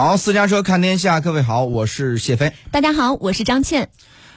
[0.00, 2.54] 好，私家车看天下，各位好，我是谢飞。
[2.70, 3.90] 大家好，我是张倩。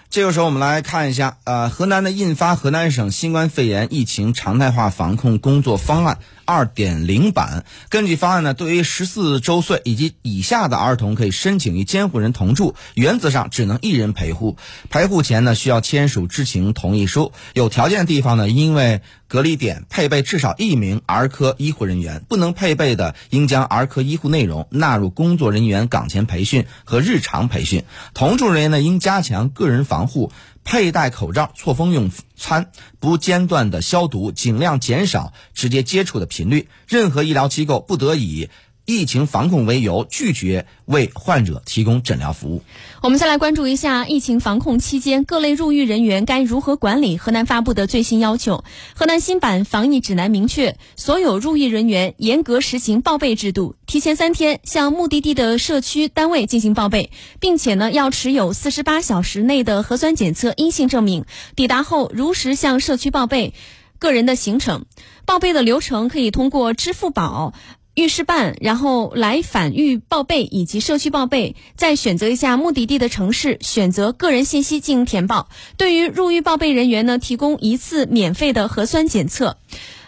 [0.09, 7.65] 这个时候，我们来看一下，呃，河南的印发《河南省新冠肺炎疫情常态化防控工作方案二点零版》。
[7.89, 14.57] 根据方案呢，对于十四周岁以及以下的儿童，可以申请与监护人同住，原则上只能一人陪护。
[14.89, 17.31] 陪护前呢，需要签署知情同意书。
[17.53, 27.83] 有条件的地方呢，因为隔离点配备至少一名儿科医护人员，不能配备的，应将儿科医护内容纳入工作人员岗前培训和日常培训。
[28.13, 30.31] 同住人员呢，应加强个人防护，
[30.63, 36.69] 佩戴口罩、错峰用餐，不间断的消毒，尽量减少直接接触的频率。
[36.87, 38.49] 任何医疗机构不得以
[38.85, 42.61] 疫情防控为由拒绝为患者提供诊疗服务。
[43.01, 47.17] 我们再来关注一下疫情防控期间各类入狱人员该如何管理。
[47.17, 61.25] 河南发布的最新要求，河南新版防疫指南明确，所有入狱人员严格实行报备制度，提前三天向目的地的社区单位进行报备，并且呢要持有四十八小时内的核酸检测阴性证明。
[61.55, 63.53] 抵达后如实向社区报备
[63.99, 64.85] 个人的行程，
[65.25, 67.53] 报备的流程可以通过支付宝。
[67.95, 75.47] 预示办，然后来返预报备以及社区报备，再选择一下目的地的城市，选择个人信息进行填报。
[75.77, 79.57] 对于入狱报备人员呢，提供一次免费的核酸检测。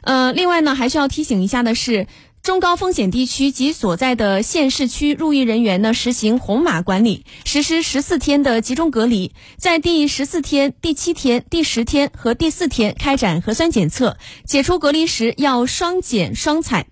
[0.01, 2.07] 呃，另外呢，还需要提醒一下的是，
[2.41, 16.87] 中高风险地区及所在的县市区入狱人员呢，实行红码管理，实施十四天的集中隔离，在第十四天、第七天、第十天和第四天开展核酸检测，解除隔离时要双检双采。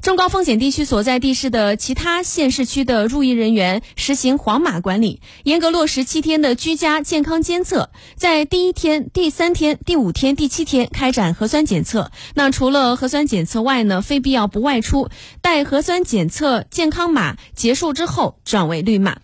[0.00, 12.12] 中高风险地区所在地市的其他县市区的入疫人员实行黄码管理，严格落实七天的居家健康监测，在第一天、第三天、第五天、第七天开展核酸检测。
[12.34, 15.08] 那除了核酸检测外呢，非必要不外出。
[15.42, 19.18] 待核酸检测健康码结束之后，转为绿码。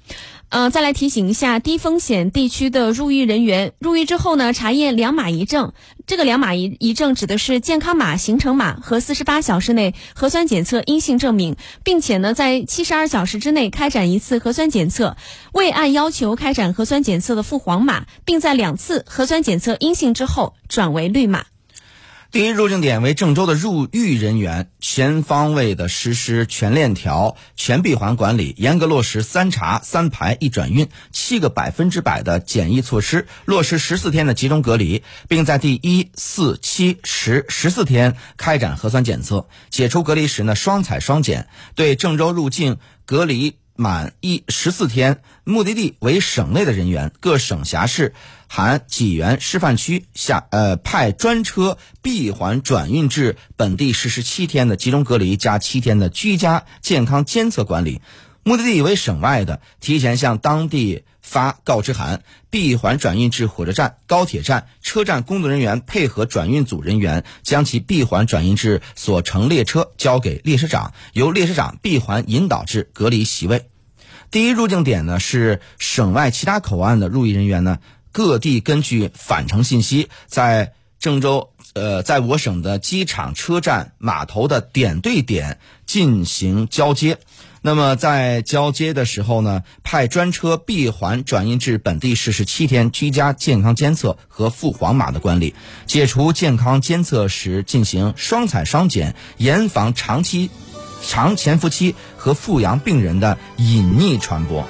[0.54, 5.72] 呃，再来提醒一下低风险地区的入狱人员，入狱之后呢，查验两码一证。
[6.06, 15.16] 这个两码一一证指的是健康码、行程码和四十八小时内核酸检测阴性证明，并且呢，在七十二小时之内开展一次核酸检测，
[15.52, 21.46] 未按要求开展核酸检测的赴黄码，并在两次核酸检测阴性之后转为绿码。
[22.34, 39.46] 第一入境点为郑州的入狱人员，全方位的实施全链条、全闭环管理，严格落实三查、三排、一转运七个百分之百的检疫措施，落实十四天的集中隔离，并在第一、四、七、十十四天开展核酸检测。
[39.70, 41.46] 解除隔离时呢，双采双检。
[41.76, 48.14] 对郑州入境隔离满一十四天，目的地为省内的人员，各省辖市。
[48.46, 58.00] 含济源示范区下呃派专车闭环转运至本地实施七天的集中隔离加七天的居家健康监测管理，
[58.44, 73.68] 目的地为省外的，提前向当地发告知函，闭环转运至火车站、高铁站、车站工作人员配合转运组人员将其闭环转运至所乘列车，交给列车长，由列车长闭环引导至隔离席位。
[74.30, 77.78] 第一入境点呢是省外其他口岸的入役人员呢。
[78.12, 87.18] 各地根据返程信息，在郑州，呃，在我省的机场、车站、码头的点对点进行交接。
[87.60, 95.54] 那么在交接的时候呢，派专车闭环转运至本地实施七天居家健康监测和赴黄码的管理。
[95.86, 100.50] 解除健康监测时进行双采双检，严防长期、
[101.02, 104.66] 长潜伏期和复阳病人的隐匿传播。